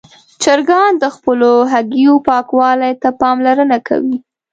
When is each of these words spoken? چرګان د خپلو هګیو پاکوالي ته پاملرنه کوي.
چرګان 0.43 0.91
د 0.99 1.05
خپلو 1.15 1.51
هګیو 1.73 2.15
پاکوالي 2.27 2.91
ته 3.01 3.09
پاملرنه 3.21 3.77
کوي. 3.87 4.17